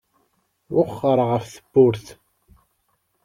Wexxer 0.75 1.19
ɣef 1.29 1.45
tewwurt. 1.51 2.07